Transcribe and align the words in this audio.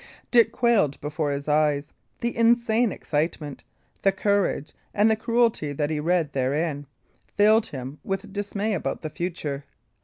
Dick 0.31 0.51
quailed 0.51 0.99
before 0.99 1.29
his 1.29 1.47
eyes. 1.47 1.93
The 2.21 2.35
insane 2.35 2.91
excitement, 2.91 3.63
the 4.01 4.11
courage, 4.11 4.73
and 4.95 5.11
the 5.11 5.15
cruelty 5.15 5.73
that 5.73 5.91
he 5.91 5.99
read 5.99 6.33
therein 6.33 6.87
filled 7.35 7.67
him 7.67 7.99
with 8.03 8.33
dismay 8.33 8.73
about 8.73 9.03
the 9.03 9.11
future. 9.11 9.63